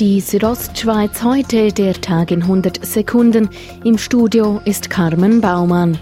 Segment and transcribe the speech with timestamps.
[0.00, 3.50] Die Südostschweiz heute, der Tag in 100 Sekunden.
[3.84, 5.98] Im Studio ist Carmen Baumann.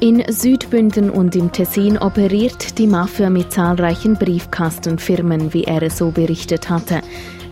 [0.00, 6.68] In Südbünden und im Tessin operiert die Mafia mit zahlreichen Briefkastenfirmen, wie er so berichtet
[6.68, 7.02] hatte.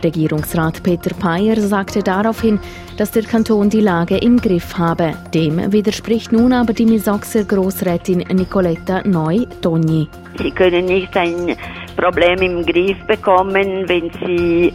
[0.03, 2.59] Regierungsrat Peter Peyer sagte daraufhin,
[2.97, 5.13] dass der Kanton die Lage im Griff habe.
[5.33, 10.09] Dem widerspricht nun aber die Misoxer Großrätin Nicoletta Neu-Dogni.
[10.39, 11.57] Sie können nicht ein
[11.97, 14.73] Problem im Griff bekommen, wenn sie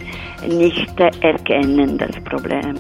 [0.48, 2.76] nicht erkennen das Problem.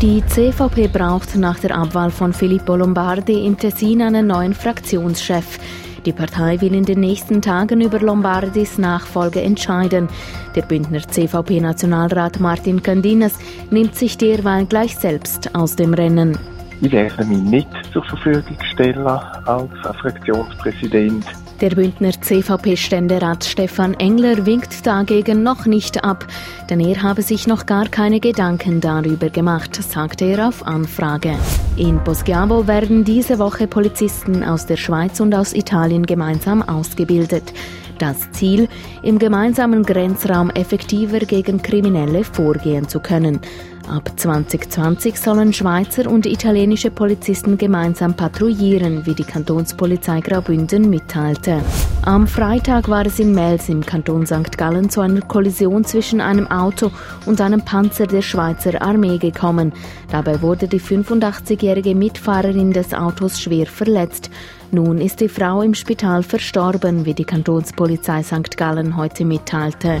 [0.00, 5.58] Die CVP braucht nach der Abwahl von Filippo Lombardi im Tessin einen neuen Fraktionschef.
[6.06, 10.08] Die Partei will in den nächsten Tagen über Lombardis Nachfolge entscheiden.
[10.54, 13.38] Der Bündner CVP-Nationalrat Martin Candinas
[13.70, 16.38] nimmt sich derweil gleich selbst aus dem Rennen.
[16.80, 19.70] Ich werde mich nicht zur Verfügung stellen als
[20.00, 21.26] Fraktionspräsident.
[21.60, 26.26] Der Bündner CVP-Ständerat Stefan Engler winkt dagegen noch nicht ab,
[26.70, 31.36] denn er habe sich noch gar keine Gedanken darüber gemacht, sagte er auf Anfrage.
[31.76, 37.52] In Poschiavo werden diese Woche Polizisten aus der Schweiz und aus Italien gemeinsam ausgebildet.
[37.98, 38.66] Das Ziel,
[39.02, 43.40] im gemeinsamen Grenzraum effektiver gegen Kriminelle vorgehen zu können.
[43.90, 51.60] Ab 2020 sollen Schweizer und italienische Polizisten gemeinsam patrouillieren, wie die Kantonspolizei Graubünden mitteilte.
[52.02, 54.56] Am Freitag war es in Mels im Kanton St.
[54.56, 56.92] Gallen zu einer Kollision zwischen einem Auto
[57.26, 59.72] und einem Panzer der Schweizer Armee gekommen.
[60.12, 64.30] Dabei wurde die 85-jährige Mitfahrerin des Autos schwer verletzt.
[64.70, 68.56] Nun ist die Frau im Spital verstorben, wie die Kantonspolizei St.
[68.56, 70.00] Gallen heute mitteilte.